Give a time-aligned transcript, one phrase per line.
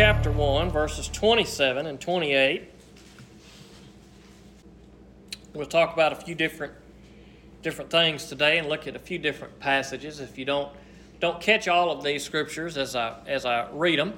[0.00, 2.70] chapter 1, verses 27 and 28.
[5.52, 6.72] We'll talk about a few different
[7.60, 10.18] different things today and look at a few different passages.
[10.20, 10.72] If you don't
[11.20, 14.14] don't catch all of these scriptures as I as I read them,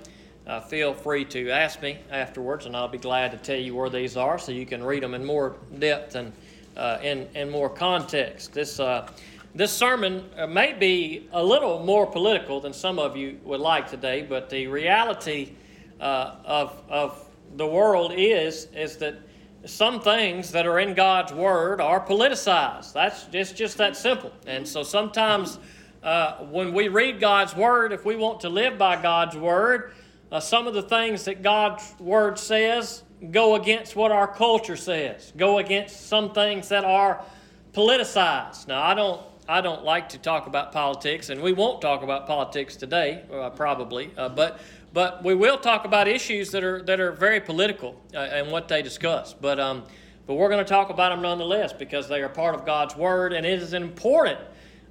[0.47, 3.91] uh, feel free to ask me afterwards, and I'll be glad to tell you where
[3.91, 6.33] these are so you can read them in more depth and
[6.77, 8.53] uh, in in more context.
[8.53, 9.11] This uh,
[9.57, 13.91] this sermon uh, may be a little more political than some of you would like
[13.91, 15.57] today, but the reality
[16.03, 19.17] uh, of of the world is is that
[19.65, 22.93] some things that are in God's Word are politicized.
[22.93, 24.33] That's just, just that simple.
[24.47, 25.59] And so sometimes
[26.03, 29.93] uh, when we read God's Word, if we want to live by God's Word,
[30.33, 35.33] uh, some of the things that God's Word says go against what our culture says,
[35.37, 37.25] go against some things that are
[37.73, 38.67] politicized.
[38.67, 39.21] Now, I don't.
[39.49, 43.51] I don't like to talk about politics, and we won't talk about politics today, uh,
[43.51, 44.13] probably.
[44.17, 44.61] Uh, but
[44.93, 48.69] but we will talk about issues that are that are very political uh, and what
[48.69, 49.35] they discuss.
[49.35, 49.85] But um,
[50.27, 53.33] but we're going to talk about them nonetheless because they are part of God's word,
[53.33, 54.39] and it is important,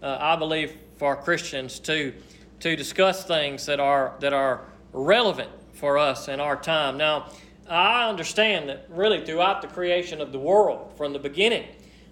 [0.02, 2.14] uh, I believe, for Christians to
[2.62, 4.62] to discuss things that are that are
[4.94, 6.98] relevant for us in our time.
[6.98, 7.32] Now,
[7.68, 11.68] I understand that really throughout the creation of the world, from the beginning,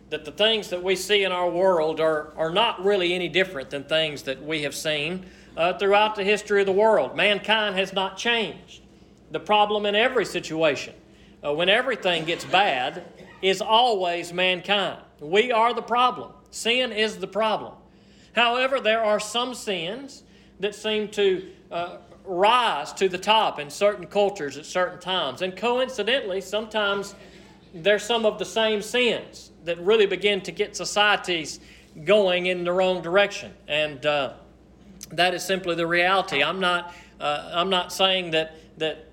[0.10, 3.70] that the things that we see in our world are, are not really any different
[3.70, 5.26] than things that we have seen
[5.60, 7.18] uh, throughout the history of the world.
[7.18, 8.82] Mankind has not changed.
[9.32, 10.96] The problem in every situation,
[11.46, 13.04] uh, when everything gets bad,
[13.42, 15.00] is always mankind.
[15.20, 16.32] We are the problem.
[16.50, 17.74] Sin is the problem.
[18.34, 20.24] However, there are some sins
[20.62, 25.42] that seem to uh, rise to the top in certain cultures at certain times.
[25.42, 27.16] And coincidentally, sometimes
[27.74, 31.60] they're some of the same sins that really begin to get societies
[32.06, 33.54] going in the wrong direction.
[33.68, 34.34] And uh,
[35.12, 36.44] that is simply the reality.
[36.44, 39.06] I'm not, uh, I'm not saying that, that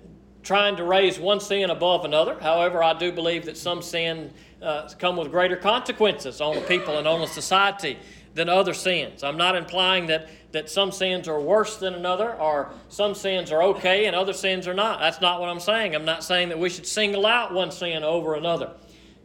[0.43, 2.39] trying to raise one sin above another.
[2.39, 4.31] However, I do believe that some sin
[4.61, 7.97] uh, come with greater consequences on the people and on the society
[8.33, 9.23] than other sins.
[9.23, 13.63] I'm not implying that, that some sins are worse than another or some sins are
[13.63, 14.99] okay and other sins are not.
[14.99, 15.95] That's not what I'm saying.
[15.95, 18.71] I'm not saying that we should single out one sin over another.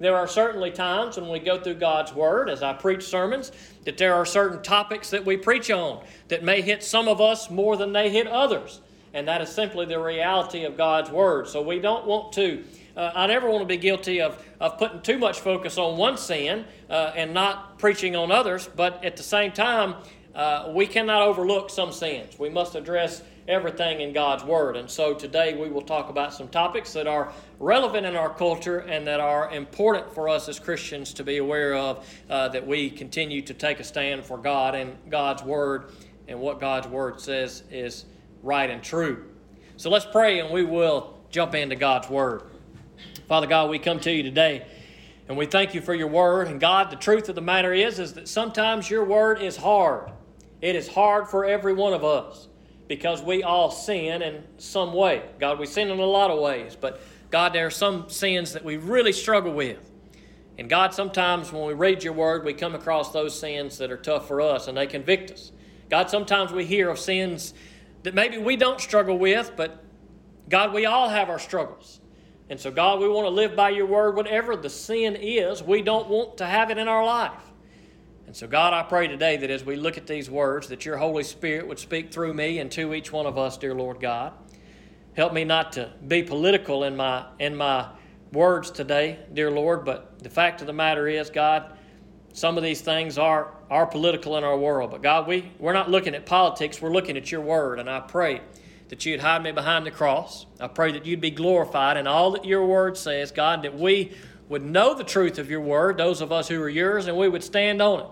[0.02, 3.52] There are certainly times when we go through God's Word, as I preach sermons,
[3.84, 7.50] that there are certain topics that we preach on that may hit some of us
[7.50, 8.80] more than they hit others.
[9.14, 11.46] And that is simply the reality of God's Word.
[11.46, 12.64] So we don't want to,
[12.96, 16.16] uh, I never want to be guilty of, of putting too much focus on one
[16.16, 19.94] sin uh, and not preaching on others, but at the same time,
[20.34, 22.36] uh, we cannot overlook some sins.
[22.40, 24.76] We must address everything in God's Word.
[24.76, 28.78] And so today we will talk about some topics that are relevant in our culture
[28.78, 32.90] and that are important for us as Christians to be aware of uh, that we
[32.90, 35.90] continue to take a stand for God and God's Word
[36.28, 38.04] and what God's Word says is
[38.42, 39.24] right and true.
[39.76, 42.42] So let's pray and we will jump into God's Word.
[43.26, 44.66] Father God, we come to you today.
[45.28, 46.48] And we thank you for your word.
[46.48, 50.10] And God, the truth of the matter is, is that sometimes your word is hard.
[50.60, 52.48] It is hard for every one of us
[52.92, 55.22] because we all sin in some way.
[55.40, 58.62] God, we sin in a lot of ways, but God, there are some sins that
[58.62, 59.90] we really struggle with.
[60.58, 63.96] And God, sometimes when we read your word, we come across those sins that are
[63.96, 65.52] tough for us and they convict us.
[65.88, 67.54] God, sometimes we hear of sins
[68.02, 69.82] that maybe we don't struggle with, but
[70.50, 71.98] God, we all have our struggles.
[72.50, 74.16] And so, God, we want to live by your word.
[74.16, 77.51] Whatever the sin is, we don't want to have it in our life.
[78.32, 80.96] And so, God, I pray today that as we look at these words, that your
[80.96, 84.32] Holy Spirit would speak through me and to each one of us, dear Lord God.
[85.14, 87.90] Help me not to be political in my in my
[88.32, 91.76] words today, dear Lord, but the fact of the matter is, God,
[92.32, 94.92] some of these things are are political in our world.
[94.92, 97.80] But God, we, we're not looking at politics, we're looking at your word.
[97.80, 98.40] And I pray
[98.88, 100.46] that you'd hide me behind the cross.
[100.58, 104.12] I pray that you'd be glorified in all that your word says, God, that we
[104.48, 107.28] would know the truth of your word, those of us who are yours, and we
[107.28, 108.06] would stand on it.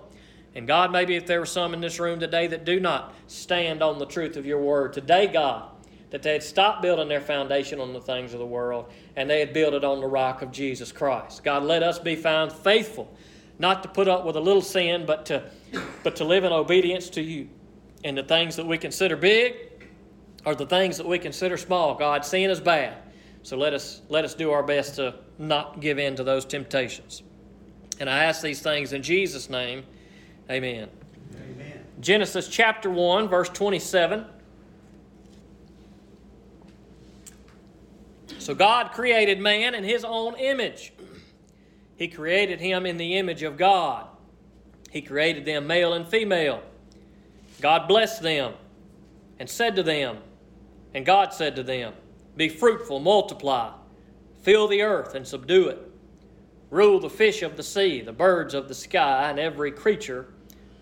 [0.54, 3.82] And God, maybe if there were some in this room today that do not stand
[3.82, 5.68] on the truth of your word, today, God,
[6.10, 9.38] that they had stopped building their foundation on the things of the world and they
[9.38, 11.44] had built it on the rock of Jesus Christ.
[11.44, 13.12] God, let us be found faithful,
[13.58, 15.44] not to put up with a little sin, but to,
[16.02, 17.48] but to live in obedience to you.
[18.02, 19.54] And the things that we consider big
[20.44, 21.94] are the things that we consider small.
[21.94, 22.96] God, sin is bad.
[23.42, 27.22] So let us, let us do our best to not give in to those temptations.
[28.00, 29.84] And I ask these things in Jesus' name.
[30.50, 30.88] Amen.
[31.32, 31.84] Amen.
[32.00, 34.24] Genesis chapter 1, verse 27.
[38.38, 40.92] So God created man in his own image.
[41.94, 44.08] He created him in the image of God.
[44.90, 46.64] He created them male and female.
[47.60, 48.54] God blessed them
[49.38, 50.18] and said to them,
[50.94, 51.92] and God said to them,
[52.36, 53.72] Be fruitful, multiply,
[54.42, 55.92] fill the earth and subdue it.
[56.70, 60.26] Rule the fish of the sea, the birds of the sky, and every creature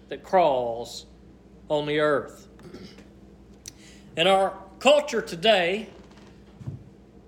[0.08, 1.06] that crawls
[1.69, 2.49] on the earth.
[4.16, 5.88] In our culture today,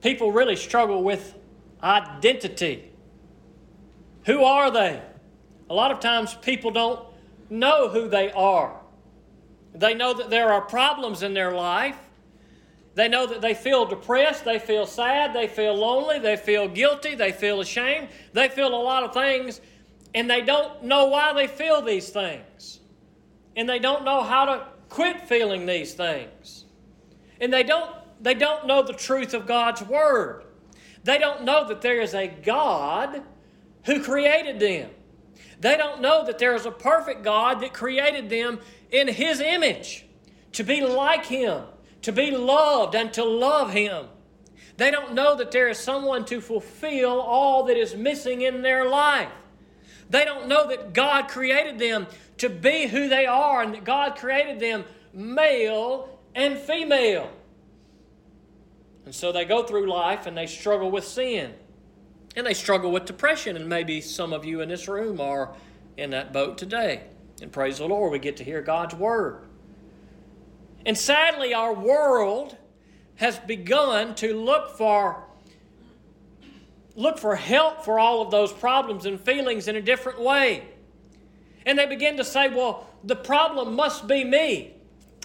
[0.00, 1.34] people really struggle with
[1.82, 2.90] identity.
[4.24, 5.00] Who are they?
[5.68, 7.00] A lot of times people don't
[7.48, 8.76] know who they are.
[9.74, 11.96] They know that there are problems in their life.
[12.94, 17.14] They know that they feel depressed, they feel sad, they feel lonely, they feel guilty,
[17.14, 19.60] they feel ashamed, they feel a lot of things,
[20.14, 22.80] and they don't know why they feel these things.
[23.56, 26.64] And they don't know how to quit feeling these things.
[27.40, 30.44] And they don't they don't know the truth of God's word.
[31.04, 33.22] They don't know that there is a God
[33.84, 34.90] who created them.
[35.58, 38.60] They don't know that there is a perfect God that created them
[38.90, 40.06] in His image,
[40.52, 41.62] to be like Him,
[42.02, 44.06] to be loved, and to love Him.
[44.76, 48.88] They don't know that there is someone to fulfill all that is missing in their
[48.88, 49.30] life.
[50.10, 52.06] They don't know that God created them
[52.38, 57.30] to be who they are and that God created them male and female.
[59.04, 61.54] And so they go through life and they struggle with sin.
[62.36, 63.56] And they struggle with depression.
[63.56, 65.54] And maybe some of you in this room are
[65.96, 67.04] in that boat today.
[67.40, 69.44] And praise the Lord, we get to hear God's word.
[70.84, 72.56] And sadly, our world
[73.16, 75.24] has begun to look for
[76.96, 80.64] look for help for all of those problems and feelings in a different way.
[81.66, 84.74] And they begin to say, well, the problem must be me.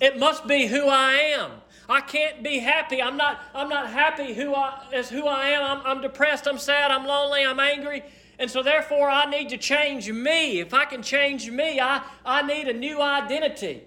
[0.01, 1.51] It must be who I am.
[1.88, 3.01] I can't be happy.
[3.01, 5.63] I'm not, I'm not happy who I, as who I am.
[5.63, 6.47] I'm, I'm depressed.
[6.47, 6.91] I'm sad.
[6.91, 7.45] I'm lonely.
[7.45, 8.03] I'm angry.
[8.38, 10.59] And so, therefore, I need to change me.
[10.59, 13.83] If I can change me, I, I need a new identity.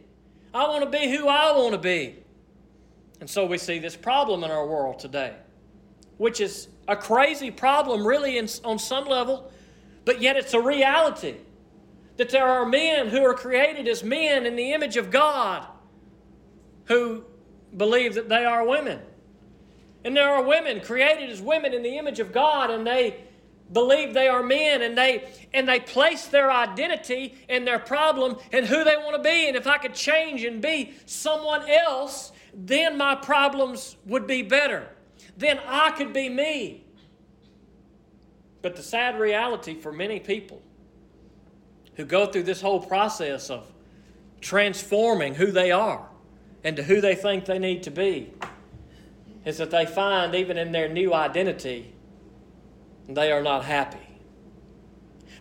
[0.55, 2.17] I want to be who I want to be.
[3.21, 5.35] And so, we see this problem in our world today,
[6.19, 9.51] which is a crazy problem, really, in, on some level,
[10.05, 11.37] but yet it's a reality.
[12.17, 15.67] That there are men who are created as men in the image of God
[16.87, 17.25] who
[17.77, 19.01] believe that they are women.
[20.05, 23.25] And there are women created as women in the image of God, and they
[23.73, 28.67] believe they are men and they and they place their identity and their problem and
[28.67, 32.97] who they want to be and if i could change and be someone else then
[32.97, 34.89] my problems would be better
[35.39, 36.85] then i could be me
[38.61, 40.61] but the sad reality for many people
[41.95, 43.73] who go through this whole process of
[44.41, 46.09] transforming who they are
[46.65, 48.33] and to who they think they need to be
[49.45, 51.93] is that they find, even in their new identity,
[53.09, 53.99] they are not happy.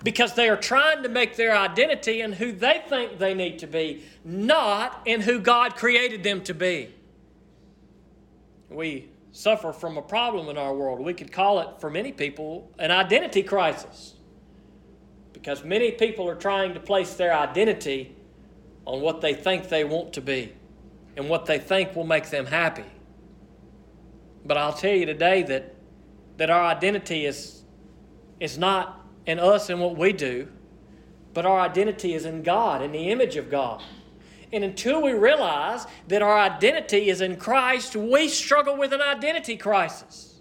[0.03, 3.67] Because they are trying to make their identity in who they think they need to
[3.67, 6.93] be, not in who God created them to be.
[8.69, 10.99] We suffer from a problem in our world.
[10.99, 14.15] We could call it, for many people, an identity crisis.
[15.31, 18.15] Because many people are trying to place their identity
[18.85, 20.53] on what they think they want to be
[21.15, 22.85] and what they think will make them happy.
[24.43, 25.75] But I'll tell you today that,
[26.37, 27.61] that our identity is,
[28.39, 30.47] is not in us and what we do,
[31.35, 33.83] but our identity is in God, in the image of God.
[34.53, 39.57] And until we realize that our identity is in Christ, we struggle with an identity
[39.57, 40.39] crisis.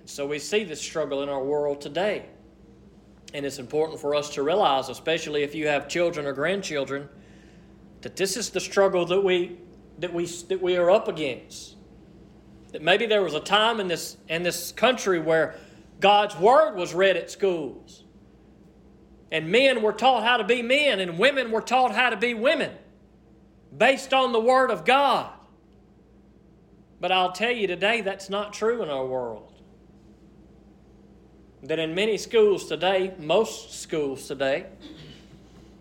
[0.00, 2.26] And so we see this struggle in our world today.
[3.34, 7.08] And it's important for us to realize, especially if you have children or grandchildren,
[8.02, 9.58] that this is the struggle that we
[9.98, 11.76] that we that we are up against.
[12.72, 15.56] That maybe there was a time in this in this country where
[16.00, 18.03] God's word was read at schools.
[19.34, 22.34] And men were taught how to be men and women were taught how to be
[22.34, 22.70] women
[23.76, 25.28] based on the word of God.
[27.00, 29.52] But I'll tell you today that's not true in our world.
[31.64, 34.66] That in many schools today, most schools today,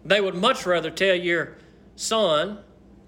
[0.04, 1.58] they would much rather tell your
[1.96, 2.58] son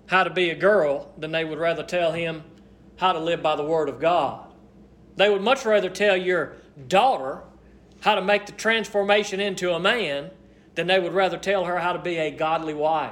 [0.06, 2.44] how to be a girl than they would rather tell him
[2.98, 4.46] how to live by the Word of God.
[5.16, 6.54] They would much rather tell your
[6.88, 7.42] daughter
[8.06, 10.30] how to make the transformation into a man
[10.76, 13.12] than they would rather tell her how to be a godly wife.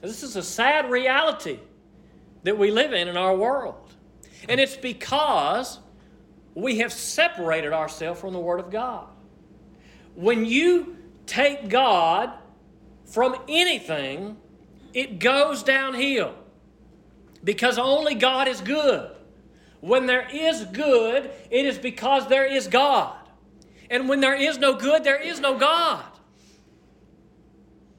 [0.00, 1.58] This is a sad reality
[2.44, 3.92] that we live in in our world.
[4.48, 5.80] And it's because
[6.54, 9.08] we have separated ourselves from the Word of God.
[10.14, 12.30] When you take God
[13.06, 14.36] from anything,
[14.92, 16.32] it goes downhill
[17.42, 19.10] because only God is good.
[19.80, 23.16] When there is good, it is because there is God.
[23.94, 26.04] And when there is no good, there is no God.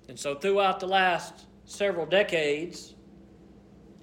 [0.09, 2.95] And so, throughout the last several decades,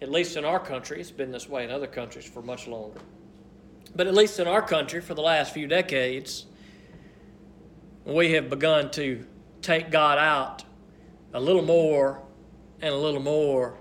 [0.00, 2.98] at least in our country, it's been this way in other countries for much longer.
[3.94, 6.46] But at least in our country, for the last few decades,
[8.06, 9.26] we have begun to
[9.60, 10.64] take God out
[11.34, 12.22] a little more
[12.80, 13.76] and a little more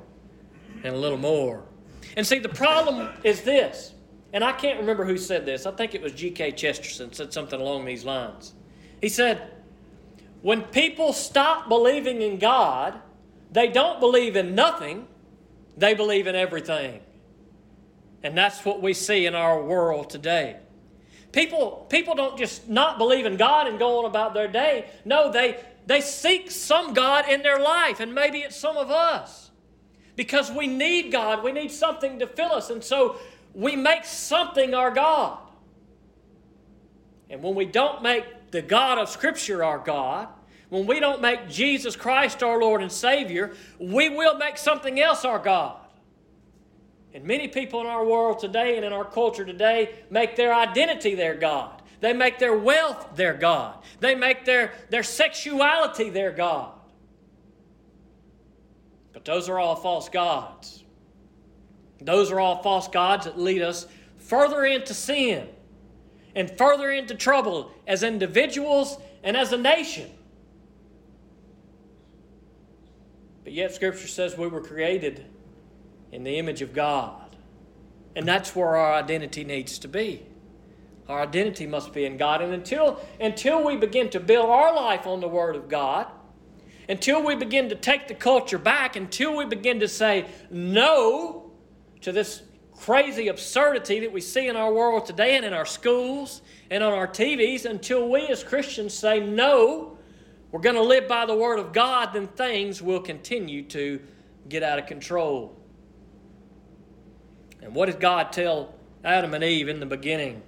[0.83, 1.63] and a little more.
[2.17, 3.93] And see, the problem is this,
[4.33, 5.65] and I can't remember who said this.
[5.65, 6.53] I think it was G.K.
[6.53, 8.53] Chesterton said something along these lines.
[9.01, 9.51] He said,
[10.41, 12.99] When people stop believing in God,
[13.51, 15.07] they don't believe in nothing,
[15.77, 17.01] they believe in everything.
[18.23, 20.57] And that's what we see in our world today.
[21.31, 24.89] People, people don't just not believe in God and go on about their day.
[25.05, 29.49] No, they, they seek some God in their life, and maybe it's some of us.
[30.15, 33.17] Because we need God, we need something to fill us, and so
[33.53, 35.37] we make something our God.
[37.29, 40.27] And when we don't make the God of Scripture our God,
[40.69, 45.25] when we don't make Jesus Christ our Lord and Savior, we will make something else
[45.25, 45.77] our God.
[47.13, 51.15] And many people in our world today and in our culture today make their identity
[51.15, 51.81] their God.
[51.99, 53.83] They make their wealth their God.
[53.99, 56.71] They make their, their sexuality their God.
[59.13, 60.83] But those are all false gods.
[62.01, 65.47] Those are all false gods that lead us further into sin
[66.35, 70.09] and further into trouble as individuals and as a nation.
[73.43, 75.25] But yet, Scripture says we were created
[76.11, 77.35] in the image of God.
[78.15, 80.23] And that's where our identity needs to be.
[81.07, 82.41] Our identity must be in God.
[82.41, 86.07] And until, until we begin to build our life on the Word of God,
[86.87, 91.50] until we begin to take the culture back, until we begin to say no
[92.01, 92.41] to this
[92.77, 96.93] crazy absurdity that we see in our world today and in our schools and on
[96.93, 99.97] our TVs, until we as Christians say no,
[100.51, 104.01] we're going to live by the Word of God, then things will continue to
[104.49, 105.55] get out of control.
[107.61, 110.41] And what did God tell Adam and Eve in the beginning?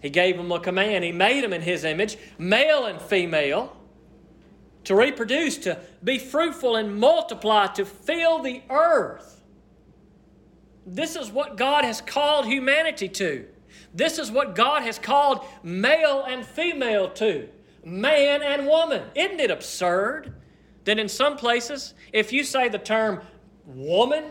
[0.00, 1.04] He gave them a command.
[1.04, 3.76] He made them in His image, male and female,
[4.84, 9.35] to reproduce, to be fruitful and multiply, to fill the earth.
[10.86, 13.46] This is what God has called humanity to.
[13.92, 17.48] This is what God has called male and female to,
[17.84, 19.02] man and woman.
[19.14, 20.32] Isn't it absurd
[20.84, 23.20] that in some places, if you say the term
[23.66, 24.24] woman,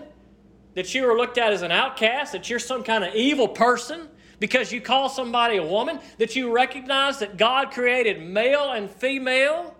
[0.75, 4.07] that you are looked at as an outcast, that you're some kind of evil person
[4.39, 9.75] because you call somebody a woman, that you recognize that God created male and female.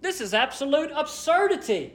[0.00, 1.92] This is absolute absurdity.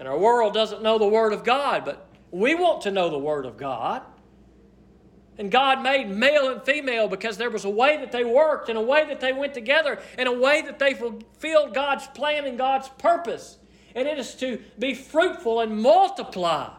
[0.00, 3.18] And our world doesn't know the Word of God, but we want to know the
[3.18, 4.02] Word of God.
[5.38, 8.76] And God made male and female because there was a way that they worked and
[8.76, 12.58] a way that they went together and a way that they fulfilled God's plan and
[12.58, 13.58] God's purpose
[13.94, 16.70] and it is to be fruitful and multiply.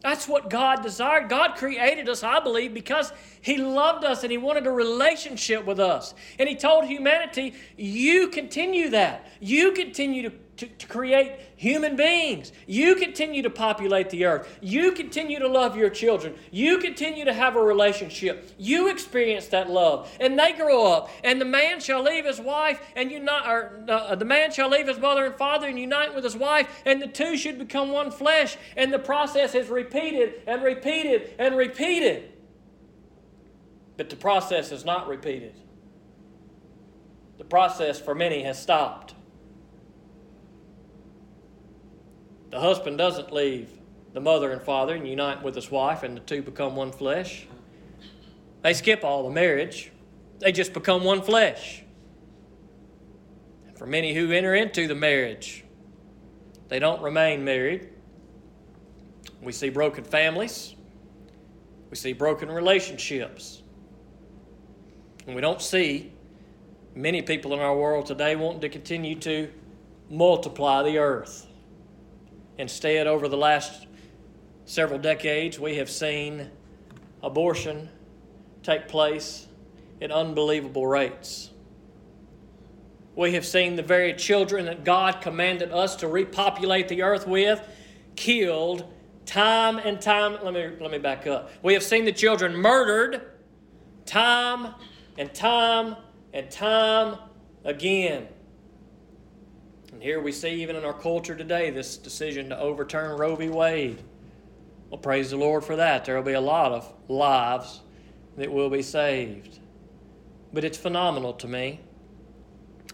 [0.00, 1.28] That's what God desired.
[1.28, 5.78] God created us, I believe, because He loved us and He wanted a relationship with
[5.78, 6.14] us.
[6.38, 9.26] And He told humanity, You continue that.
[9.40, 10.32] You continue to
[10.62, 12.52] to, to create human beings.
[12.68, 14.58] You continue to populate the earth.
[14.60, 16.36] You continue to love your children.
[16.52, 18.52] You continue to have a relationship.
[18.58, 20.08] You experience that love.
[20.20, 21.10] And they grow up.
[21.24, 24.86] And the man shall leave his wife and unite, or uh, the man shall leave
[24.86, 28.12] his mother and father and unite with his wife, and the two should become one
[28.12, 28.56] flesh.
[28.76, 32.32] And the process is repeated and repeated and repeated.
[33.96, 35.54] But the process is not repeated.
[37.38, 39.14] The process for many has stopped.
[42.52, 43.70] The husband doesn't leave
[44.12, 47.46] the mother and father and unite with his wife, and the two become one flesh.
[48.60, 49.90] They skip all the marriage,
[50.38, 51.82] they just become one flesh.
[53.74, 55.64] For many who enter into the marriage,
[56.68, 57.88] they don't remain married.
[59.40, 60.74] We see broken families,
[61.88, 63.62] we see broken relationships.
[65.26, 66.12] And we don't see
[66.94, 69.50] many people in our world today wanting to continue to
[70.10, 71.46] multiply the earth.
[72.58, 73.86] Instead, over the last
[74.64, 76.50] several decades, we have seen
[77.22, 77.88] abortion
[78.62, 79.46] take place
[80.00, 81.50] at unbelievable rates.
[83.14, 87.60] We have seen the very children that God commanded us to repopulate the earth with
[88.16, 88.90] killed
[89.26, 90.38] time and time.
[90.42, 91.50] Let me, let me back up.
[91.62, 93.22] We have seen the children murdered
[94.06, 94.74] time
[95.18, 95.96] and time
[96.32, 97.16] and time
[97.64, 98.28] again.
[100.02, 103.48] And here we see, even in our culture today, this decision to overturn Roe v.
[103.48, 104.02] Wade.
[104.90, 106.04] Well, praise the Lord for that.
[106.04, 107.82] There will be a lot of lives
[108.36, 109.60] that will be saved.
[110.52, 111.78] But it's phenomenal to me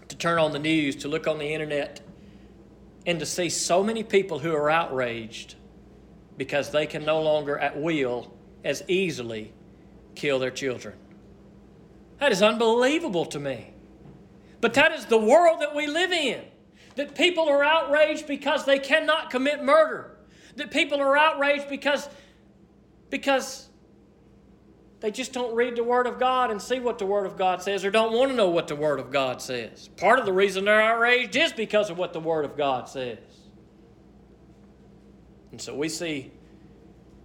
[0.08, 2.02] to turn on the news, to look on the internet,
[3.06, 5.54] and to see so many people who are outraged
[6.36, 8.30] because they can no longer at will
[8.64, 9.54] as easily
[10.14, 10.94] kill their children.
[12.20, 13.72] That is unbelievable to me.
[14.60, 16.44] But that is the world that we live in.
[16.98, 20.16] That people are outraged because they cannot commit murder.
[20.56, 22.08] That people are outraged because,
[23.08, 23.68] because
[24.98, 27.62] they just don't read the Word of God and see what the Word of God
[27.62, 29.86] says or don't want to know what the Word of God says.
[29.96, 33.18] Part of the reason they're outraged is because of what the Word of God says.
[35.52, 36.32] And so we see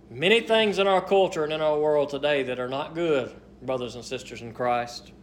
[0.07, 3.95] many things in our culture and in our world today that are not good, brothers
[3.95, 5.13] and sisters in Christ.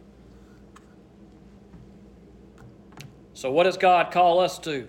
[3.41, 4.87] So, what does God call us to?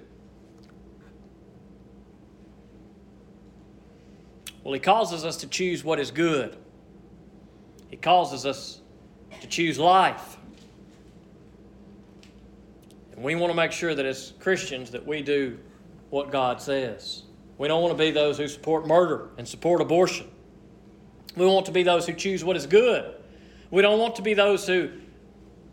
[4.62, 6.54] Well, He causes us to choose what is good.
[7.88, 8.82] He causes us
[9.40, 10.36] to choose life.
[13.14, 15.58] And we want to make sure that as Christians that we do
[16.10, 17.22] what God says.
[17.56, 20.28] We don't want to be those who support murder and support abortion.
[21.38, 23.14] We want to be those who choose what is good.
[23.70, 24.90] We don't want to be those who,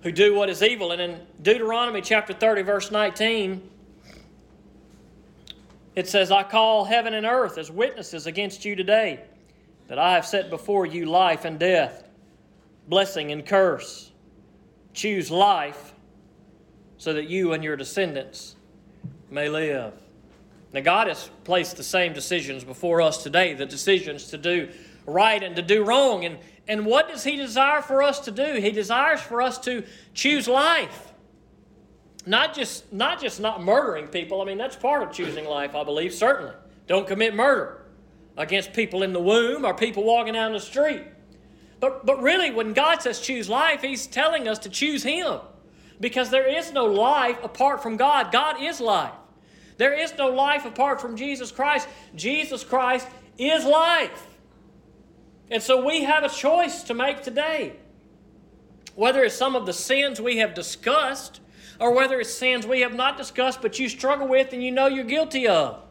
[0.02, 0.92] who do what is evil.
[0.92, 3.70] And in Deuteronomy chapter 30, verse 19,
[5.96, 9.22] it says, I call heaven and earth as witnesses against you today
[9.88, 12.08] that I have set before you life and death,
[12.88, 14.12] blessing and curse.
[14.94, 15.94] Choose life
[16.98, 18.56] so that you and your descendants
[19.30, 19.94] may live.
[20.74, 24.70] Now, God has placed the same decisions before us today the decisions to do
[25.06, 26.26] right and to do wrong.
[26.26, 26.38] And,
[26.70, 28.62] and what does He desire for us to do?
[28.62, 29.84] He desires for us to
[30.14, 31.12] choose life.
[32.28, 34.40] Not just, not just not murdering people.
[34.40, 36.54] I mean, that's part of choosing life, I believe, certainly.
[36.86, 37.88] Don't commit murder
[38.38, 41.02] against people in the womb or people walking down the street.
[41.80, 45.40] But, but really, when God says choose life, He's telling us to choose Him.
[46.00, 48.32] Because there is no life apart from God.
[48.32, 49.12] God is life.
[49.78, 51.88] There is no life apart from Jesus Christ.
[52.16, 53.08] Jesus Christ
[53.40, 54.29] is life.
[55.52, 57.78] And so we have a choice to make today.
[58.96, 61.42] Whether it's some of the sins we have discussed,
[61.80, 64.88] or whether it's sins we have not discussed but you struggle with and you know
[64.88, 65.82] you're guilty of.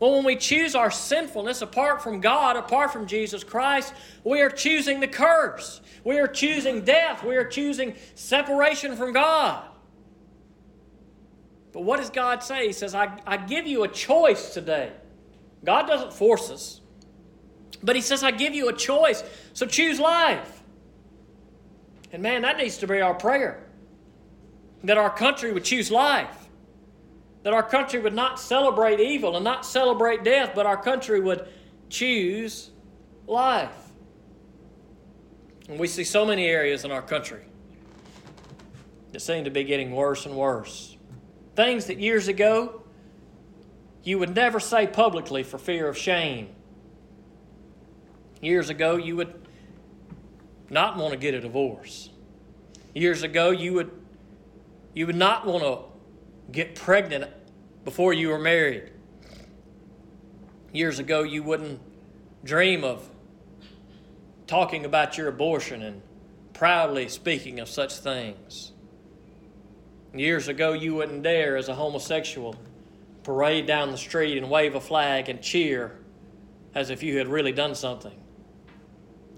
[0.00, 4.50] Well, when we choose our sinfulness apart from God, apart from Jesus Christ, we are
[4.50, 5.80] choosing the curse.
[6.02, 7.22] We are choosing death.
[7.22, 9.64] We are choosing separation from God.
[11.72, 12.66] But what does God say?
[12.66, 14.92] He says, I, I give you a choice today.
[15.64, 16.80] God doesn't force us.
[17.84, 19.22] But He says, I give you a choice.
[19.52, 20.62] So choose life.
[22.12, 23.62] And man, that needs to be our prayer.
[24.84, 26.48] That our country would choose life.
[27.42, 31.46] That our country would not celebrate evil and not celebrate death, but our country would
[31.90, 32.70] choose
[33.26, 33.70] life.
[35.68, 37.44] And we see so many areas in our country
[39.12, 40.96] that seem to be getting worse and worse.
[41.54, 42.82] Things that years ago
[44.04, 46.48] you would never say publicly for fear of shame.
[48.44, 49.32] Years ago, you would
[50.68, 52.10] not want to get a divorce.
[52.94, 53.90] Years ago, you would,
[54.92, 55.78] you would not want to
[56.52, 57.30] get pregnant
[57.86, 58.90] before you were married.
[60.74, 61.80] Years ago, you wouldn't
[62.44, 63.08] dream of
[64.46, 66.02] talking about your abortion and
[66.52, 68.72] proudly speaking of such things.
[70.14, 72.56] Years ago, you wouldn't dare, as a homosexual,
[73.22, 75.98] parade down the street and wave a flag and cheer
[76.74, 78.20] as if you had really done something.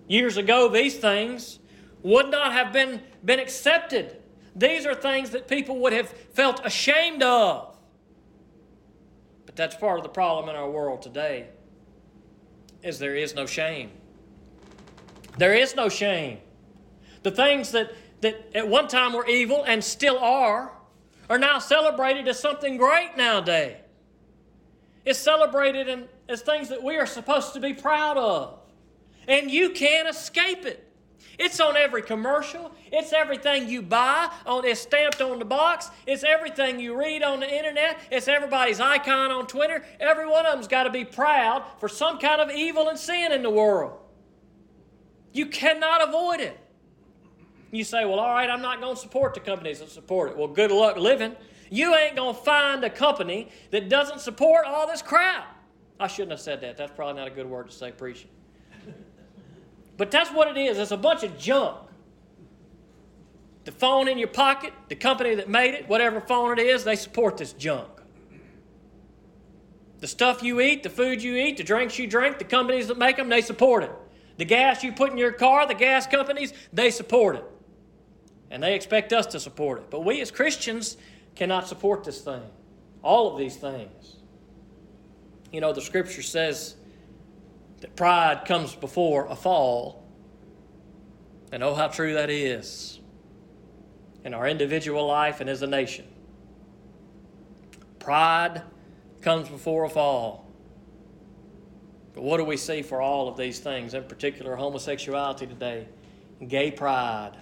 [0.08, 1.58] Years ago, these things
[2.02, 4.22] would not have been, been accepted.
[4.54, 7.76] These are things that people would have felt ashamed of.
[9.44, 11.48] But that's part of the problem in our world today
[12.82, 13.90] is there is no shame.
[15.38, 16.38] There is no shame.
[17.22, 20.72] The things that that at one time were evil and still are,
[21.28, 23.76] are now celebrated as something great nowadays.
[25.04, 28.58] It's celebrated in, as things that we are supposed to be proud of.
[29.28, 30.82] And you can't escape it.
[31.38, 32.72] It's on every commercial.
[32.90, 34.30] It's everything you buy.
[34.46, 35.90] On, it's stamped on the box.
[36.06, 37.98] It's everything you read on the internet.
[38.10, 39.84] It's everybody's icon on Twitter.
[40.00, 43.32] Every one of them's got to be proud for some kind of evil and sin
[43.32, 43.98] in the world.
[45.32, 46.58] You cannot avoid it.
[47.70, 50.36] You say, well, all right, I'm not going to support the companies that support it.
[50.38, 51.36] Well, good luck living.
[51.68, 55.48] You ain't going to find a company that doesn't support all this crap.
[55.98, 56.76] I shouldn't have said that.
[56.76, 58.30] That's probably not a good word to say preaching.
[59.96, 60.78] But that's what it is.
[60.78, 61.78] It's a bunch of junk.
[63.64, 66.96] The phone in your pocket, the company that made it, whatever phone it is, they
[66.96, 67.88] support this junk.
[69.98, 72.98] The stuff you eat, the food you eat, the drinks you drink, the companies that
[72.98, 73.90] make them, they support it.
[74.36, 77.44] The gas you put in your car, the gas companies, they support it.
[78.50, 79.90] And they expect us to support it.
[79.90, 80.96] But we as Christians
[81.34, 82.42] cannot support this thing.
[83.02, 84.16] All of these things.
[85.50, 86.76] You know, the scripture says
[87.80, 90.04] that pride comes before a fall.
[91.52, 93.00] And oh, how true that is
[94.24, 96.06] in our individual life and as a nation.
[97.98, 98.62] Pride
[99.20, 100.46] comes before a fall.
[102.12, 105.86] But what do we see for all of these things, in particular homosexuality today?
[106.48, 107.32] Gay pride.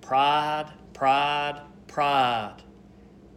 [0.00, 2.56] Pride, pride, pride.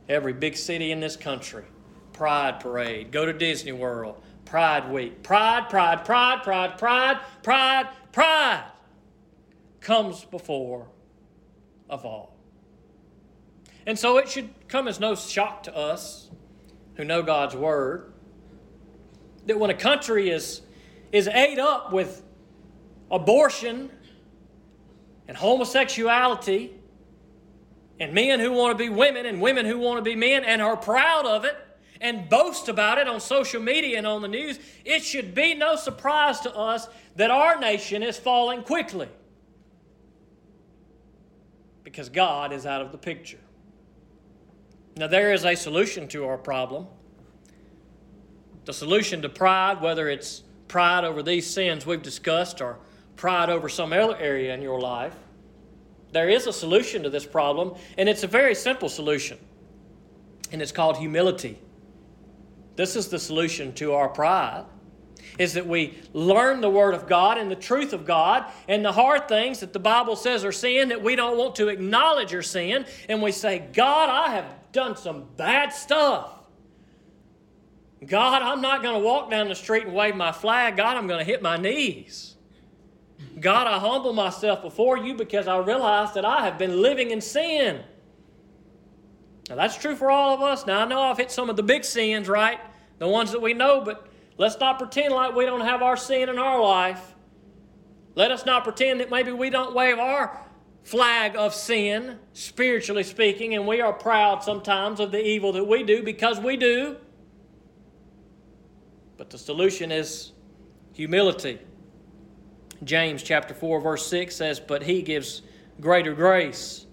[0.09, 1.65] Every big city in this country,
[2.13, 3.11] pride parade.
[3.11, 5.23] Go to Disney World, pride week.
[5.23, 8.63] Pride, pride, pride, pride, pride, pride, pride
[9.79, 10.87] comes before
[11.89, 12.35] of all.
[13.85, 16.29] And so it should come as no shock to us
[16.95, 18.13] who know God's Word
[19.45, 20.61] that when a country is,
[21.11, 22.21] is ate up with
[23.09, 23.89] abortion
[25.27, 26.73] and homosexuality
[27.99, 30.61] and men who want to be women and women who want to be men and
[30.61, 31.55] are proud of it
[32.01, 35.75] and boast about it on social media and on the news, it should be no
[35.75, 39.09] surprise to us that our nation is falling quickly
[41.83, 43.39] because God is out of the picture.
[44.97, 46.87] Now, there is a solution to our problem.
[48.65, 52.77] The solution to pride, whether it's pride over these sins we've discussed or
[53.15, 55.15] pride over some other area in your life,
[56.11, 59.37] there is a solution to this problem, and it's a very simple solution,
[60.51, 61.59] and it's called humility.
[62.77, 64.63] This is the solution to our pride
[65.37, 68.91] is that we learn the Word of God and the truth of God and the
[68.91, 72.41] hard things that the Bible says are sin that we don't want to acknowledge are
[72.41, 76.31] sin, and we say, God, I have done some bad stuff.
[78.05, 80.77] God, I'm not going to walk down the street and wave my flag.
[80.77, 82.35] God, I'm going to hit my knees.
[83.39, 87.21] God, I humble myself before you because I realize that I have been living in
[87.21, 87.81] sin.
[89.49, 90.67] Now, that's true for all of us.
[90.67, 92.59] Now, I know I've hit some of the big sins, right?
[92.99, 94.07] The ones that we know, but
[94.37, 97.15] Let's not pretend like we don't have our sin in our life.
[98.15, 100.39] Let us not pretend that maybe we don't wave our
[100.83, 105.83] flag of sin, spiritually speaking, and we are proud sometimes of the evil that we
[105.83, 106.97] do because we do.
[109.17, 110.31] But the solution is
[110.93, 111.59] humility.
[112.83, 115.41] James chapter 4 verse 6 says, "But he gives
[115.81, 116.85] greater grace."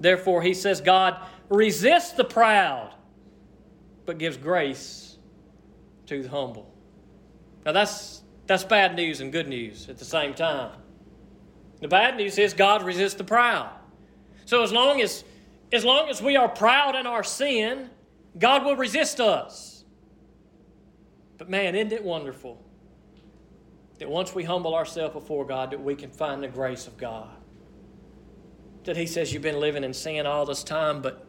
[0.00, 2.94] Therefore he says, God resists the proud,
[4.06, 5.07] but gives grace
[6.08, 6.74] to the humble.
[7.64, 10.72] Now that's that's bad news and good news at the same time.
[11.80, 13.70] The bad news is God resists the proud.
[14.44, 15.24] So as long as
[15.72, 17.90] as long as we are proud in our sin,
[18.38, 19.84] God will resist us.
[21.36, 22.64] But man, isn't it wonderful
[23.98, 27.30] that once we humble ourselves before God, that we can find the grace of God.
[28.84, 31.26] That He says, You've been living in sin all this time, but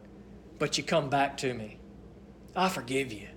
[0.58, 1.78] but you come back to me.
[2.54, 3.28] I forgive you.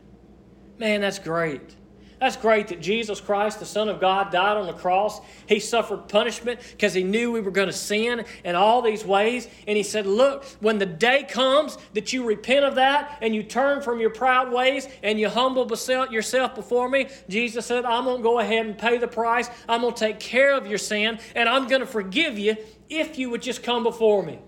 [0.77, 1.75] Man, that's great.
[2.23, 5.19] That's great that Jesus Christ, the Son of God, died on the cross.
[5.45, 9.45] He suffered punishment because he knew we were going to sin in all these ways.
[9.67, 13.43] And he said, Look, when the day comes that you repent of that and you
[13.43, 18.19] turn from your proud ways and you humble yourself before me, Jesus said, I'm going
[18.19, 19.49] to go ahead and pay the price.
[19.67, 22.55] I'm going to take care of your sin and I'm going to forgive you
[22.89, 24.39] if you would just come before me.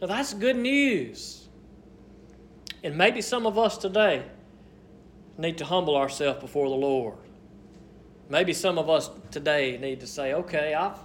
[0.00, 1.46] Now, that's good news.
[2.82, 4.24] And maybe some of us today,
[5.36, 7.16] need to humble ourselves before the Lord.
[8.28, 10.98] Maybe some of us today need to say, okay, I've,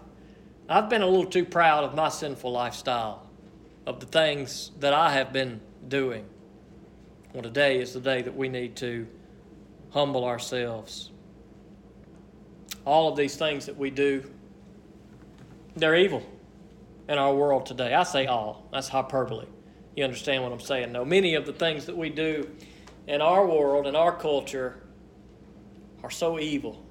[0.67, 3.27] I've been a little too proud of my sinful lifestyle,
[3.85, 6.25] of the things that I have been doing.
[7.33, 9.07] Well, today is the day that we need to
[9.91, 11.11] humble ourselves.
[12.85, 14.23] All of these things that we do,
[15.75, 16.23] they're evil
[17.07, 17.93] in our world today.
[17.93, 19.45] I say all, that's hyperbole.
[19.95, 20.91] You understand what I'm saying?
[20.91, 22.49] No, many of the things that we do
[23.07, 24.81] in our world, in our culture,
[26.03, 26.85] are so evil.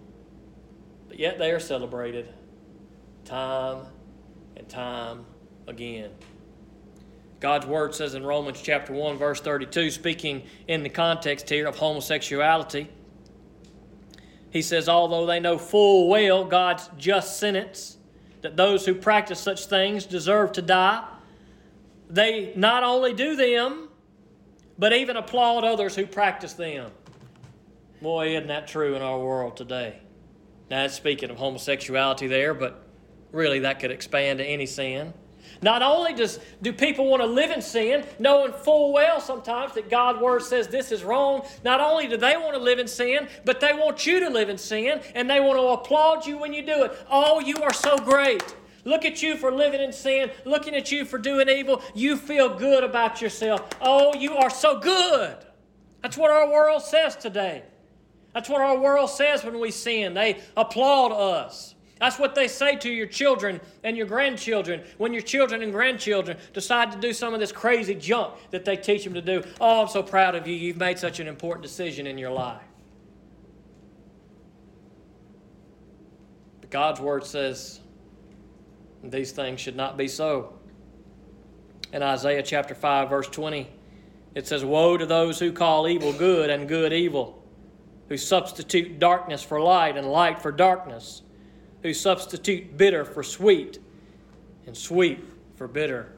[1.09, 2.33] But yet they are celebrated
[3.25, 3.87] time
[4.57, 5.25] and time
[5.67, 6.11] again.
[7.41, 11.77] God's word says in Romans chapter 1 verse 32 speaking in the context here of
[11.77, 12.89] homosexuality
[14.51, 17.97] he says although they know full well God's just sentence
[18.41, 21.07] that those who practice such things deserve to die
[22.11, 23.88] they not only do them
[24.79, 26.91] but even applaud others who practice them.
[28.01, 29.99] Boy, isn't that true in our world today?
[30.71, 32.85] Now, that's speaking of homosexuality there, but
[33.33, 35.13] really that could expand to any sin.
[35.63, 39.91] Not only does do people want to live in sin, knowing full well sometimes that
[39.91, 43.29] God's word says this is wrong, not only do they want to live in sin,
[43.45, 46.53] but they want you to live in sin, and they want to applaud you when
[46.53, 46.93] you do it.
[47.11, 48.55] Oh, you are so great.
[48.89, 51.83] Look at you for living in sin, looking at you for doing evil.
[51.95, 53.69] You feel good about yourself.
[53.83, 55.37] Oh, you are so good.
[56.03, 57.65] That's what our world says today.
[58.33, 60.15] That's what our world says when we sin.
[60.15, 61.75] They applaud us.
[62.01, 66.39] That's what they say to your children and your grandchildren when your children and grandchildren
[66.55, 69.45] decide to do some of this crazy junk that they teach them to do.
[69.61, 70.55] Oh, I'm so proud of you.
[70.55, 72.63] You've made such an important decision in your life.
[76.63, 77.81] But God's Word says
[79.03, 80.59] these things should not be so.
[81.93, 83.69] In Isaiah chapter 5, verse 20,
[84.35, 87.43] it says, Woe to those who call evil good and good evil,
[88.09, 91.23] who substitute darkness for light and light for darkness
[91.83, 93.79] who substitute bitter for sweet
[94.67, 95.25] and sweet
[95.57, 96.13] for bitter.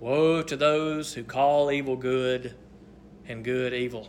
[0.00, 2.54] Woe to those who call evil good
[3.28, 4.08] and good evil.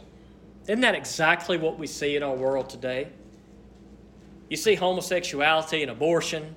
[0.63, 3.09] Isn't that exactly what we see in our world today?
[4.49, 6.55] You see homosexuality and abortion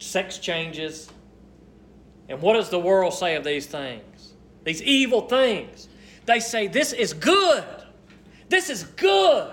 [0.00, 1.08] sex changes.
[2.28, 4.34] And what does the world say of these things?
[4.64, 5.88] These evil things.
[6.26, 7.64] They say, This is good.
[8.48, 9.52] This is good.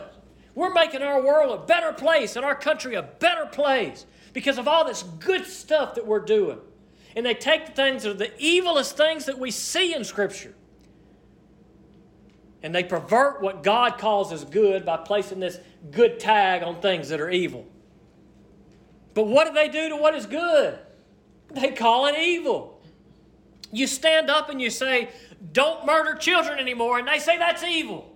[0.55, 4.67] We're making our world a better place and our country a better place because of
[4.67, 6.57] all this good stuff that we're doing.
[7.15, 10.55] And they take the things that are the evilest things that we see in Scripture
[12.63, 15.60] and they pervert what God calls as good by placing this
[15.91, 17.65] good tag on things that are evil.
[19.17, 20.77] But what do they do to what is good?
[21.49, 22.80] They call it evil.
[23.71, 25.10] You stand up and you say,
[25.53, 28.15] Don't murder children anymore, and they say that's evil.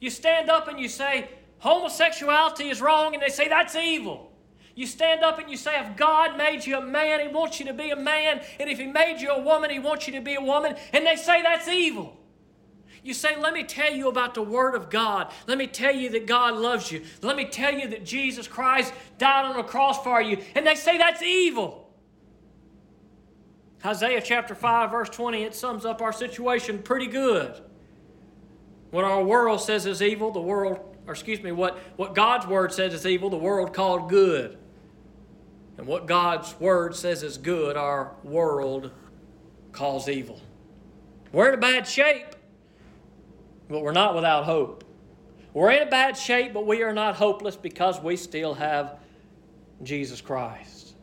[0.00, 1.28] You stand up and you say,
[1.58, 4.32] homosexuality is wrong and they say that's evil.
[4.74, 7.66] You stand up and you say, if God made you a man, He wants you
[7.66, 8.40] to be a man.
[8.58, 10.74] And if He made you a woman, He wants you to be a woman.
[10.92, 12.16] And they say that's evil.
[13.08, 15.32] You say, let me tell you about the Word of God.
[15.46, 17.02] Let me tell you that God loves you.
[17.22, 20.36] Let me tell you that Jesus Christ died on the cross for you.
[20.54, 21.88] And they say that's evil.
[23.82, 27.58] Isaiah chapter 5, verse 20, it sums up our situation pretty good.
[28.90, 32.74] What our world says is evil, the world or excuse me, what, what God's word
[32.74, 34.58] says is evil, the world called good.
[35.78, 38.90] And what God's word says is good, our world
[39.72, 40.38] calls evil.
[41.32, 42.26] We're in a bad shape,
[43.68, 44.84] but we're not without hope.
[45.52, 48.98] We're in a bad shape, but we are not hopeless because we still have
[49.82, 50.94] Jesus Christ.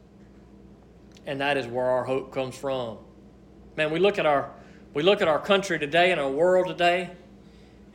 [1.26, 2.98] And that is where our hope comes from.
[3.76, 4.52] Man, we look at our
[4.94, 7.10] we look at our country today and our world today,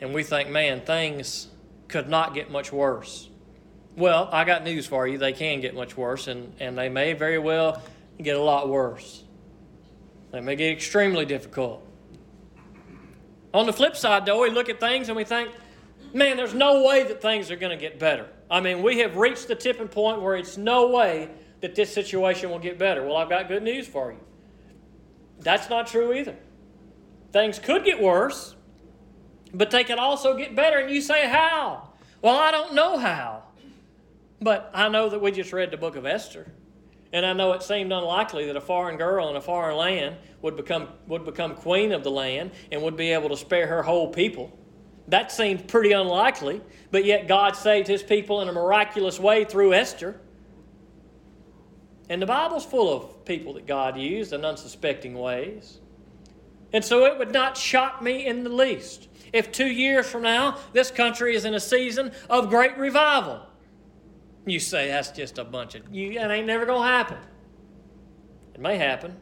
[0.03, 1.49] and we think, man, things
[1.89, 3.31] could not get much worse.
[3.97, 5.17] Well, I got news for you.
[5.17, 7.83] They can get much worse, and, and they may very well
[8.23, 9.25] get a lot worse.
[10.31, 11.83] They may get extremely difficult.
[13.53, 15.51] On the flip side, though, we look at things and we think,
[16.13, 18.29] man, there's no way that things are going to get better.
[18.51, 22.51] I mean, we have reached the tipping point where it's no way that this situation
[22.51, 23.03] will get better.
[23.03, 24.21] Well, I've got good news for you.
[25.41, 26.37] That's not true either.
[27.33, 28.55] Things could get worse,
[29.55, 30.79] but they can also get better.
[30.79, 31.91] And you say, How?
[32.23, 33.45] Well, I don't know how.
[34.41, 36.51] But I know that we just read the book of Esther.
[37.13, 40.57] And I know it seemed unlikely that a foreign girl in a foreign land would
[40.57, 44.09] become, would become queen of the land and would be able to spare her whole
[44.09, 44.57] people.
[45.09, 46.61] That seemed pretty unlikely,
[46.93, 50.21] but yet God saved his people in a miraculous way through Esther.
[52.09, 55.81] And the Bible's full of people that God used in unsuspecting ways.
[56.73, 60.59] And so it would not shock me in the least if two years from now
[60.73, 63.47] this country is in a season of great revival.
[64.51, 67.19] You say that's just a bunch of you that ain't never gonna happen.
[68.53, 69.17] It may happen.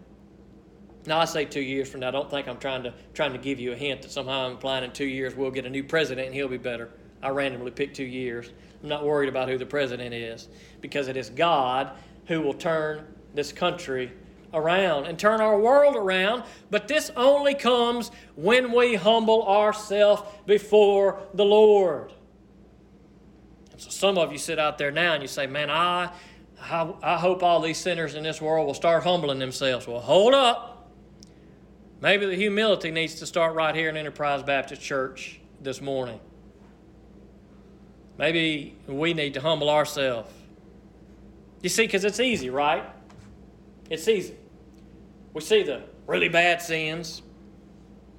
[1.05, 2.11] Now I say two years from now.
[2.11, 4.85] Don't think I'm trying to trying to give you a hint that somehow I'm implying
[4.85, 6.89] in two years we'll get a new president and he'll be better.
[7.23, 8.51] I randomly picked two years.
[8.83, 10.49] I'm not worried about who the president is
[10.81, 11.91] because it is God
[12.27, 14.11] who will turn this country
[14.55, 21.21] around and turn our world around, but this only comes when we humble ourselves before
[21.35, 22.15] the Lord.
[23.79, 26.11] So some of you sit out there now and you say, Man, I,
[26.61, 29.87] I, I hope all these sinners in this world will start humbling themselves.
[29.87, 30.91] Well, hold up.
[32.01, 36.21] Maybe the humility needs to start right here in Enterprise Baptist Church this morning.
[38.19, 40.31] Maybe we need to humble ourselves.
[41.63, 42.85] You see, because it's easy, right?
[43.91, 44.35] It's easy.
[45.35, 47.23] We see the really bad sins,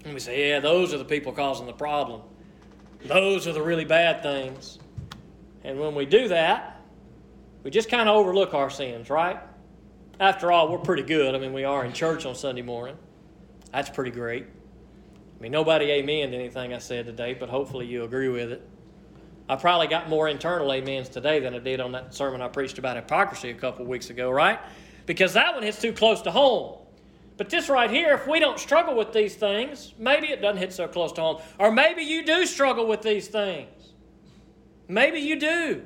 [0.04, 2.22] and we say, yeah, those are the people causing the problem.
[3.06, 4.80] Those are the really bad things.
[5.64, 6.82] And when we do that,
[7.64, 9.40] we just kind of overlook our sins, right?
[10.20, 11.36] After all, we're pretty good.
[11.36, 12.98] I mean, we are in church on Sunday morning.
[13.72, 14.46] That's pretty great.
[14.46, 18.68] I mean, nobody amen to anything I said today, but hopefully you agree with it.
[19.48, 22.78] I probably got more internal amens today than I did on that sermon I preached
[22.78, 24.60] about hypocrisy a couple weeks ago, right?
[25.10, 26.78] because that one hits too close to home.
[27.36, 30.72] But this right here, if we don't struggle with these things, maybe it doesn't hit
[30.72, 31.42] so close to home.
[31.58, 33.70] Or maybe you do struggle with these things.
[34.90, 35.84] Maybe you do.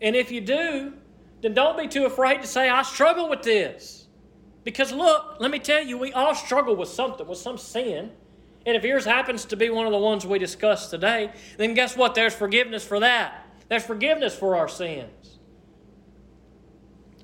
[0.00, 0.94] And if you do,
[1.42, 4.06] then don't be too afraid to say, I struggle with this.
[4.62, 8.12] Because look, let me tell you, we all struggle with something, with some sin.
[8.64, 11.96] And if yours happens to be one of the ones we discussed today, then guess
[11.96, 12.14] what?
[12.14, 13.46] There's forgiveness for that.
[13.68, 15.38] There's forgiveness for our sins.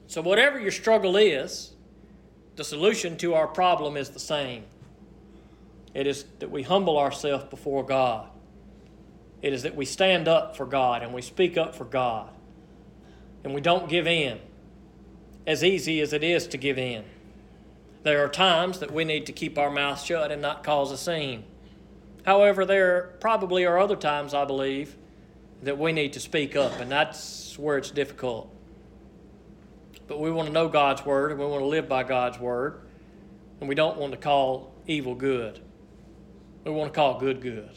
[0.06, 1.72] So, whatever your struggle is,
[2.56, 4.64] the solution to our problem is the same.
[5.94, 8.28] It is that we humble ourselves before God.
[9.42, 12.30] It is that we stand up for God and we speak up for God.
[13.42, 14.38] And we don't give in,
[15.46, 17.04] as easy as it is to give in.
[18.02, 20.98] There are times that we need to keep our mouth shut and not cause a
[20.98, 21.44] scene.
[22.24, 24.96] However, there probably are other times, I believe,
[25.62, 28.54] that we need to speak up, and that's where it's difficult.
[30.06, 32.80] But we want to know God's Word, and we want to live by God's Word,
[33.60, 35.60] and we don't want to call evil good.
[36.64, 37.70] We want to call good good.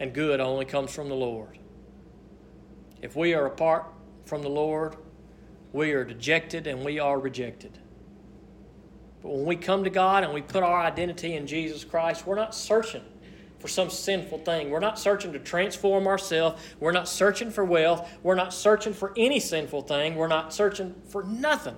[0.00, 1.58] And good only comes from the Lord.
[3.02, 3.86] If we are apart
[4.24, 4.96] from the Lord,
[5.72, 7.78] we are dejected and we are rejected.
[9.22, 12.34] But when we come to God and we put our identity in Jesus Christ, we're
[12.34, 13.04] not searching
[13.58, 14.70] for some sinful thing.
[14.70, 16.62] We're not searching to transform ourselves.
[16.80, 18.10] We're not searching for wealth.
[18.22, 20.16] We're not searching for any sinful thing.
[20.16, 21.76] We're not searching for nothing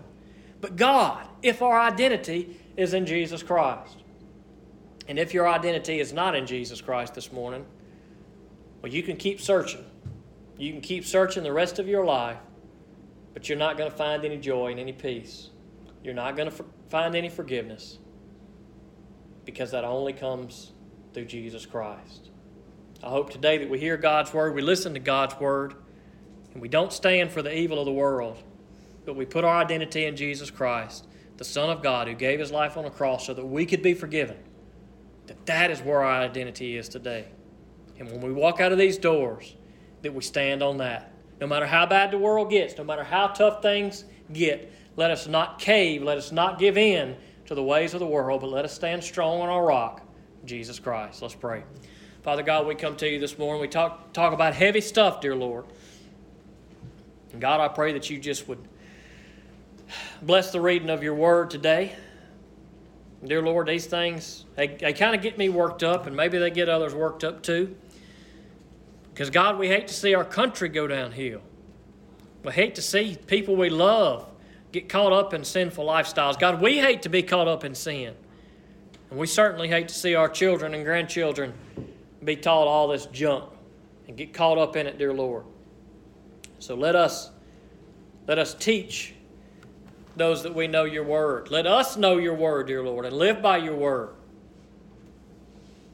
[0.63, 3.97] but God if our identity is in Jesus Christ.
[5.09, 7.67] And if your identity is not in Jesus Christ this morning,
[8.83, 9.85] well, you can keep searching.
[10.59, 12.39] You can keep searching the rest of your life,
[13.33, 15.51] but you're not going to find any joy and any peace.
[16.03, 17.99] You're not going to find any forgiveness
[19.45, 20.73] because that only comes
[21.15, 22.31] through Jesus Christ.
[23.03, 25.75] I hope today that we hear God's word, we listen to God's word,
[26.53, 28.39] and we don't stand for the evil of the world,
[29.05, 32.53] but we put our identity in Jesus Christ, the Son of God who gave his
[32.53, 34.37] life on a cross so that we could be forgiven.
[35.27, 37.27] That that is where our identity is today.
[38.03, 39.55] And when we walk out of these doors,
[40.03, 41.13] that we stand on that.
[41.41, 45.29] No matter how bad the world gets, no matter how tough things get, let us
[45.29, 48.65] not cave, let us not give in to the ways of the world, but let
[48.65, 50.03] us stand strong on our rock,
[50.45, 51.23] Jesus Christ.
[51.23, 51.63] Let's pray.
[52.23, 53.61] Father God, we come to you this morning.
[53.61, 55.67] We talk, talk about heavy stuff, dear Lord.
[57.33, 58.67] And God, I pray that you just would
[60.23, 61.93] bless the reading of your word today.
[63.25, 66.51] Dear Lord, these things, they, they kind of get me worked up, and maybe they
[66.51, 67.77] get others worked up too.
[69.13, 71.43] Because, God, we hate to see our country go downhill.
[72.45, 74.27] We hate to see people we love
[74.73, 76.39] get caught up in sinful lifestyles.
[76.39, 78.15] God, we hate to be caught up in sin.
[79.11, 81.53] And we certainly hate to see our children and grandchildren
[82.25, 83.45] be taught all this junk
[84.09, 85.45] and get caught up in it, dear Lord.
[86.59, 87.31] So let us
[88.27, 89.15] let us teach
[90.17, 91.51] those that we know your word.
[91.51, 94.11] Let us know your word, dear Lord, and live by your word.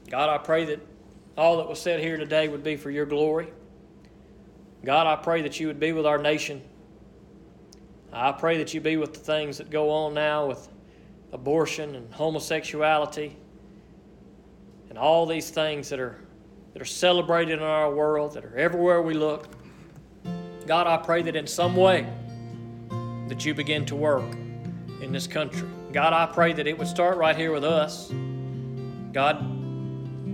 [0.09, 0.79] God, I pray that
[1.39, 3.47] all that was said here today would be for your glory.
[4.83, 6.61] God, I pray that you would be with our nation.
[8.11, 10.67] I pray that you be with the things that go on now with
[11.31, 13.35] abortion and homosexuality
[14.89, 16.17] and all these things that are
[16.73, 19.47] that are celebrated in our world, that are everywhere we look.
[20.67, 22.07] God, I pray that in some way
[23.27, 24.31] that you begin to work
[25.01, 25.67] in this country.
[25.91, 28.11] God, I pray that it would start right here with us.
[29.13, 29.58] God,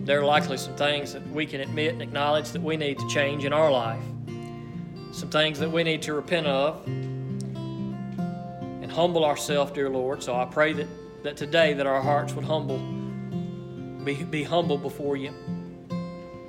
[0.05, 3.07] there are likely some things that we can admit and acknowledge that we need to
[3.07, 4.03] change in our life.
[5.11, 10.21] Some things that we need to repent of and humble ourselves, dear Lord.
[10.21, 10.87] So I pray that,
[11.23, 12.77] that today that our hearts would humble,
[14.05, 15.33] be, be humble before you.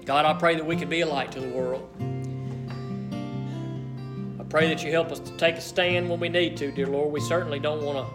[0.04, 1.88] God, I pray that we could be a light to the world.
[4.38, 6.88] I pray that you help us to take a stand when we need to, dear
[6.88, 7.10] Lord.
[7.10, 8.14] We certainly don't want to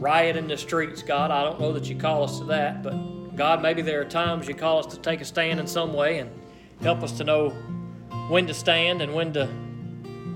[0.00, 1.30] riot in the streets, God.
[1.30, 2.94] I don't know that you call us to that, but
[3.38, 6.18] God, maybe there are times you call us to take a stand in some way
[6.18, 6.28] and
[6.82, 7.50] help us to know
[8.28, 9.46] when to stand and when to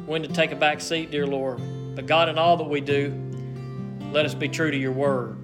[0.06, 1.60] when to take a back seat, dear Lord.
[1.96, 3.12] But God, in all that we do,
[4.12, 5.36] let us be true to your word.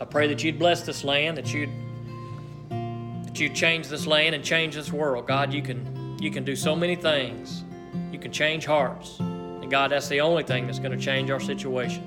[0.00, 1.70] I pray that you'd bless this land, that you'd
[2.70, 5.26] that you'd change this land and change this world.
[5.26, 7.64] God, you can you can do so many things.
[8.12, 9.18] You can change hearts.
[9.18, 12.06] And God, that's the only thing that's going to change our situation.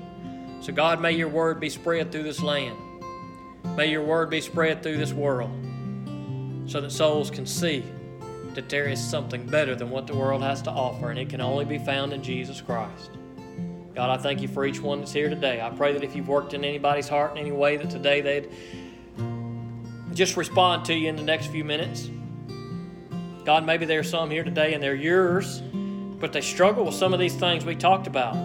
[0.62, 2.78] So God, may your word be spread through this land.
[3.76, 5.50] May your word be spread through this world
[6.66, 7.84] so that souls can see
[8.54, 11.40] that there is something better than what the world has to offer, and it can
[11.40, 13.10] only be found in Jesus Christ.
[13.94, 15.60] God, I thank you for each one that's here today.
[15.60, 18.48] I pray that if you've worked in anybody's heart in any way, that today they'd
[20.14, 22.10] just respond to you in the next few minutes.
[23.44, 25.62] God, maybe there are some here today and they're yours,
[26.20, 28.36] but they struggle with some of these things we talked about.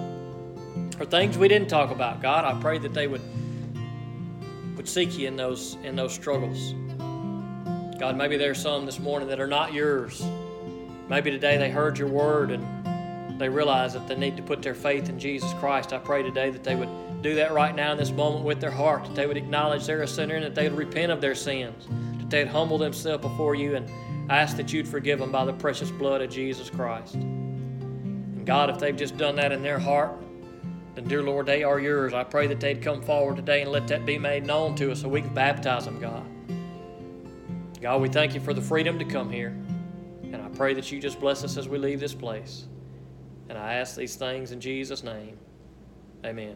[1.00, 2.22] or things we didn't talk about.
[2.22, 3.22] God, I pray that they would
[4.88, 6.74] would seek you in those in those struggles.
[8.00, 10.26] God, maybe there's some this morning that are not yours.
[11.10, 14.74] Maybe today they heard your word and they realize that they need to put their
[14.74, 15.92] faith in Jesus Christ.
[15.92, 16.90] I pray today that they would
[17.22, 20.04] do that right now in this moment with their heart, that they would acknowledge they're
[20.04, 21.88] a sinner and that they would repent of their sins,
[22.20, 23.90] that they'd humble themselves before you and
[24.32, 27.16] ask that you'd forgive them by the precious blood of Jesus Christ.
[27.16, 30.18] And God, if they've just done that in their heart,
[30.98, 32.12] then, dear Lord, they are yours.
[32.14, 35.02] I pray that they'd come forward today and let that be made known to us
[35.02, 36.26] so we can baptize them, God.
[37.80, 39.50] God, we thank you for the freedom to come here.
[40.24, 42.66] And I pray that you just bless us as we leave this place.
[43.48, 45.38] And I ask these things in Jesus' name.
[46.26, 46.56] Amen.